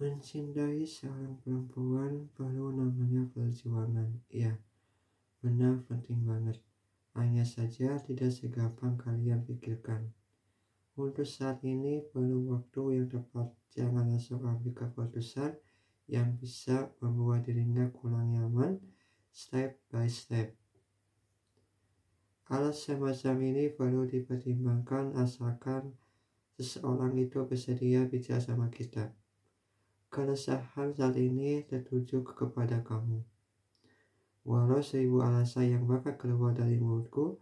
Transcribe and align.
Mencintai 0.00 0.80
seorang 0.88 1.36
perempuan 1.44 2.32
perlu 2.32 2.72
namanya 2.72 3.28
perjuangan. 3.36 4.08
Ya, 4.32 4.56
benar 5.44 5.84
penting 5.84 6.24
banget. 6.24 6.56
Hanya 7.12 7.44
saja 7.44 8.00
tidak 8.00 8.32
segampang 8.32 8.96
kalian 8.96 9.44
pikirkan. 9.44 10.08
Untuk 10.96 11.28
saat 11.28 11.60
ini 11.68 12.00
perlu 12.00 12.48
waktu 12.48 12.96
yang 12.96 13.12
tepat. 13.12 13.52
Jangan 13.76 14.08
langsung 14.08 14.40
ambil 14.40 14.72
keputusan 14.72 15.60
yang 16.08 16.32
bisa 16.40 16.88
membuat 17.04 17.44
dirinya 17.44 17.84
kurang 17.92 18.32
nyaman 18.32 18.80
step 19.28 19.76
by 19.92 20.08
step. 20.08 20.56
Hal 22.48 22.72
semacam 22.72 23.36
ini 23.44 23.68
perlu 23.68 24.08
dipertimbangkan 24.08 25.12
asalkan 25.20 25.92
seseorang 26.56 27.20
itu 27.20 27.44
bersedia 27.44 28.08
bicara 28.08 28.40
sama 28.40 28.72
kita. 28.72 29.12
Keresahan 30.10 30.90
saat 30.90 31.14
ini 31.14 31.62
tertuju 31.70 32.26
kepada 32.26 32.82
kamu. 32.82 33.22
Walau 34.42 34.82
seribu 34.82 35.22
alasan 35.22 35.70
yang 35.70 35.86
bakal 35.86 36.18
keluar 36.18 36.50
dari 36.50 36.82
mulutku, 36.82 37.38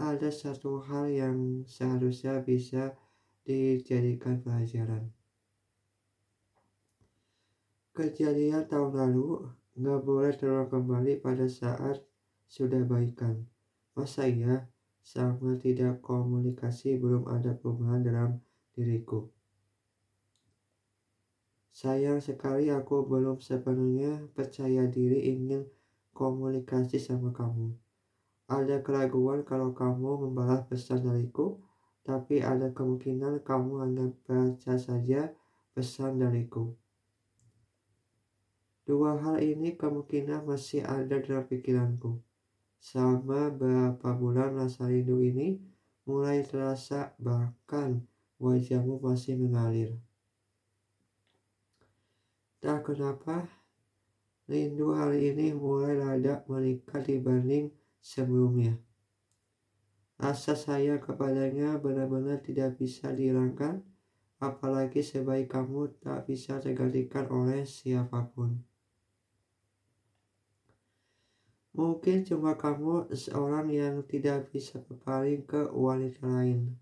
ada 0.00 0.32
satu 0.32 0.80
hal 0.80 1.12
yang 1.12 1.60
seharusnya 1.68 2.40
bisa 2.40 2.96
dijadikan 3.44 4.40
pelajaran. 4.40 5.12
Kejadian 7.92 8.64
tahun 8.64 8.96
lalu 8.96 9.52
nggak 9.76 10.00
boleh 10.00 10.32
terulang 10.32 10.72
kembali 10.72 11.20
pada 11.20 11.44
saat 11.52 12.00
sudah 12.48 12.80
baikan. 12.88 13.44
Masa 13.92 14.24
iya, 14.24 14.64
sama 15.04 15.60
tidak 15.60 16.00
komunikasi 16.00 16.96
belum 16.96 17.28
ada 17.28 17.52
perubahan 17.52 18.00
dalam 18.00 18.40
diriku. 18.72 19.28
Sayang 21.80 22.20
sekali 22.20 22.68
aku 22.68 23.08
belum 23.08 23.40
sepenuhnya 23.40 24.28
percaya 24.36 24.84
diri 24.84 25.32
ingin 25.32 25.64
komunikasi 26.12 27.00
sama 27.00 27.32
kamu. 27.32 27.72
Ada 28.52 28.84
keraguan 28.84 29.48
kalau 29.48 29.72
kamu 29.72 30.28
membalas 30.28 30.68
pesan 30.68 31.08
dariku, 31.08 31.56
tapi 32.04 32.44
ada 32.44 32.68
kemungkinan 32.68 33.40
kamu 33.40 33.80
hanya 33.80 34.12
baca 34.28 34.76
saja 34.76 35.32
pesan 35.72 36.20
dariku. 36.20 36.76
Dua 38.84 39.16
hal 39.16 39.40
ini 39.40 39.72
kemungkinan 39.72 40.44
masih 40.44 40.84
ada 40.84 41.16
dalam 41.16 41.48
pikiranku. 41.48 42.20
Selama 42.76 43.48
beberapa 43.48 44.12
bulan 44.12 44.52
rasa 44.52 44.84
rindu 44.84 45.24
ini 45.24 45.56
mulai 46.04 46.44
terasa 46.44 47.16
bahkan 47.16 48.04
wajahmu 48.36 49.00
masih 49.00 49.40
mengalir. 49.40 49.96
Tak 52.60 52.92
kenapa, 52.92 53.48
rindu 54.44 54.92
hari 54.92 55.32
ini 55.32 55.56
mulai 55.56 55.96
rada 55.96 56.44
meningkat 56.44 57.08
dibanding 57.08 57.72
sebelumnya. 58.04 58.76
Rasa 60.20 60.52
sayang 60.52 61.00
kepadanya 61.00 61.80
benar-benar 61.80 62.44
tidak 62.44 62.76
bisa 62.76 63.16
dihilangkan, 63.16 63.80
apalagi 64.44 65.00
sebaik 65.00 65.48
kamu 65.48 65.88
tak 66.04 66.28
bisa 66.28 66.60
tergantikan 66.60 67.24
oleh 67.32 67.64
siapa 67.64 68.28
pun. 68.28 68.60
Mungkin 71.72 72.28
cuma 72.28 72.60
kamu 72.60 73.08
seorang 73.16 73.72
yang 73.72 74.04
tidak 74.04 74.52
bisa 74.52 74.76
berpaling 74.84 75.48
ke 75.48 75.64
wanita 75.72 76.28
lain, 76.28 76.76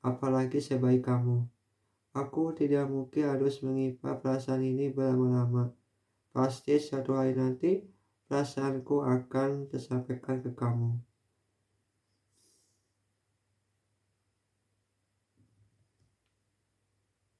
apalagi 0.00 0.64
sebaik 0.64 1.04
kamu. 1.04 1.44
Aku 2.14 2.54
tidak 2.54 2.86
mungkin 2.86 3.26
harus 3.26 3.58
mengimpan 3.66 4.22
perasaan 4.22 4.62
ini 4.62 4.86
berlama-lama. 4.94 5.74
Pasti 6.30 6.78
suatu 6.78 7.18
hari 7.18 7.34
nanti 7.34 7.82
perasaanku 8.30 9.02
akan 9.02 9.66
tersampaikan 9.66 10.38
ke 10.38 10.54
kamu. 10.54 10.94